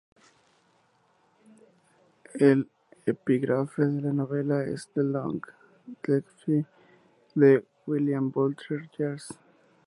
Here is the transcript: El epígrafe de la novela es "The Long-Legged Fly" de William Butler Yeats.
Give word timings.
El 2.33 2.67
epígrafe 3.05 3.83
de 3.85 4.01
la 4.01 4.11
novela 4.11 4.63
es 4.63 4.87
"The 4.95 5.03
Long-Legged 5.03 6.23
Fly" 6.43 6.65
de 7.35 7.67
William 7.85 8.31
Butler 8.31 8.89
Yeats. 8.97 9.37